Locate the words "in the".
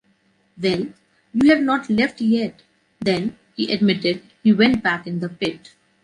5.05-5.29